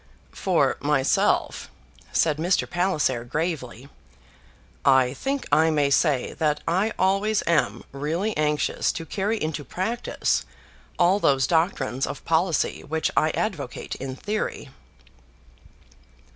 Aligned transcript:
"For 0.33 0.77
myself," 0.79 1.69
said 2.11 2.37
Mr. 2.37 2.67
Palliser 2.67 3.23
gravely, 3.23 3.87
"I 4.83 5.13
think 5.13 5.45
I 5.51 5.69
may 5.69 5.91
say 5.91 6.33
that 6.39 6.59
I 6.67 6.91
always 6.97 7.43
am 7.45 7.83
really 7.91 8.35
anxious 8.35 8.91
to 8.93 9.05
carry 9.05 9.37
into 9.39 9.63
practice 9.63 10.43
all 10.97 11.19
those 11.19 11.45
doctrines 11.45 12.07
of 12.07 12.25
policy 12.25 12.83
which 12.83 13.11
I 13.15 13.29
advocate 13.29 13.93
in 13.93 14.15
theory." 14.15 14.69